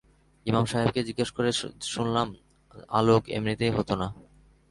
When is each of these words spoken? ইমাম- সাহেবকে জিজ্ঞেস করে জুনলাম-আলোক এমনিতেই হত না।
ইমাম- 0.45 0.65
সাহেবকে 0.65 1.01
জিজ্ঞেস 1.03 1.29
করে 1.31 1.49
জুনলাম-আলোক 1.81 3.23
এমনিতেই 3.29 3.69
হত 3.69 3.89
না। 3.91 4.07